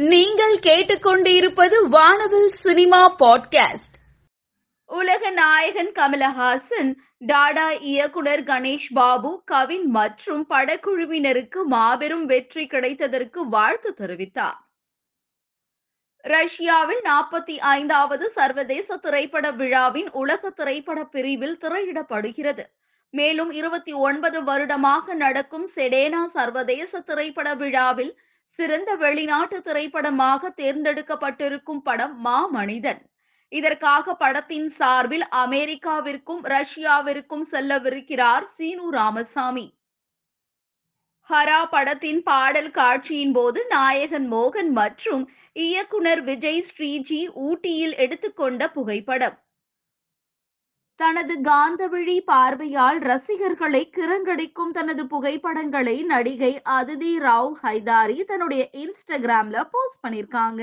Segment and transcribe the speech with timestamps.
[0.00, 3.96] நீங்கள் கேட்டுக்கொண்டிருப்பது வானவில் சினிமா பாட்காஸ்ட்.
[4.86, 14.58] உலக நாயகன் கமலஹாசன் டாடா இயக்குனர் கணேஷ் பாபு கவின் மற்றும் படக்குழுவினருக்கு மாபெரும் வெற்றி கிடைத்ததற்கு வாழ்த்து தெரிவித்தார்.
[16.20, 22.64] ரஷ்யாவில் நாற்பத்தி ஐந்தாவது சர்வதேச திரைப்பட விழாவின் உலக திரைப்பட பிரிவில் திரையிடப்படுகிறது.
[23.10, 28.20] மேலும் இருபத்தி ஒன்பது வருடமாக நடக்கும் செடேனா சர்வதேச திரைப்பட விழாவில்
[28.58, 33.02] சிறந்த வெளிநாட்டு திரைப்படமாக தேர்ந்தெடுக்கப்பட்டிருக்கும் படம் மாமனிதன்
[33.52, 39.66] இதற்காக படத்தின் சார்பில் அமெரிக்காவிற்கும் ரஷ்யாவிற்கும் செல்லவிருக்கிறார் சீனு ராமசாமி.
[41.30, 49.36] ஹரா படத்தின் பாடல் காட்சியின் போது நாயகன் மோகன் மற்றும் இயக்குனர் விஜய் ஸ்ரீஜி ஊட்டியில் எடுத்துக்கொண்ட புகைப்படம்.
[51.00, 60.62] தனது காந்தவழி பார்வையால் ரசிகர்களை கிரங்கடிக்கும் தனது புகைப்படங்களை நடிகை அதிதி ராவ் ஹைதாரி தன்னுடைய இன்ஸ்டாகிராம்ல போஸ்ட் பண்ணிருக்காங்க.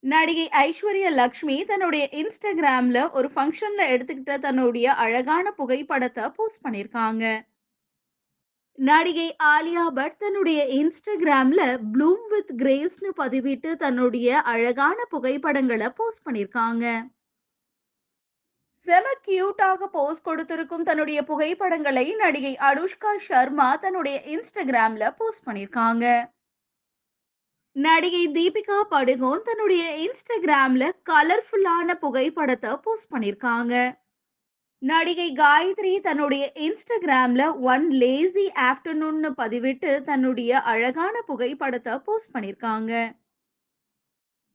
[0.00, 7.24] நடிகை ஐஸ்வர்யா லக்ஷ்மி தன்னுடைய இன்ஸ்டாகிராம்ல ஒரு ஃபங்க்ஷன்ல எடுத்துக்கிட்ட தன்னுடைய அழகான புகைப்படத்தை போஸ்ட் பண்ணிருக்காங்க.
[8.78, 11.62] நடிகை ஆலியா பட் தன்னுடைய இன்ஸ்டாகிராம்ல
[11.94, 16.86] ப்ளூம் வித் கிரேஸ்னு பதிவிட்டு தன்னுடைய அழகான புகைப்படங்களை போஸ்ட் பண்ணிருக்காங்க.
[18.86, 26.06] செம கியூட்டாக போஸ்ட் கொடுத்திருக்கும் தன்னுடைய புகைப்படங்களை நடிகை அனுஷ்கா சர்மா தன்னுடைய இன்ஸ்டாகிராம்ல போஸ்ட் பண்ணிருக்காங்க
[27.76, 33.74] நடிகை தீபிகா படுகோன் தன்னுடைய இன்ஸ்டாகிராம்ல கலர்ஃபுல்லான புகைப்படத்தை போஸ்ட் பண்ணிருக்காங்க
[34.82, 42.92] நடிகை காயத்ரி தன்னுடைய இன்ஸ்டாகிராம்ல ஒன் லேசி ஆஃப்டர்நூன்னு பதிவிட்டு தன்னுடைய அழகான புகைப்படத்தை போஸ்ட் பண்ணிருக்காங்க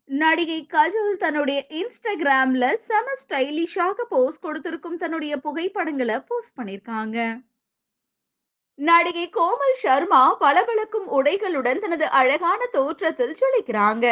[0.10, 7.18] நடிகை கஜோல் தன்னுடைய இன்ஸ்டாகிராம்ல செம ஸ்டைலிஷாக போஸ்ட் கொடுத்திருக்கும் தன்னுடைய புகைப்படங்களை போஸ்ட் பண்ணிருக்காங்க
[8.80, 14.08] நடிகை கோமல் சர்மா பளபளக்கும் உடைகளுடன் தனது அழகான தோற்றத்தில் ஜொலிக்கிறாங்க